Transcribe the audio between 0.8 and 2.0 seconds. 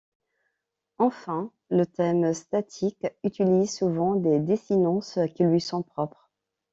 Enfin, le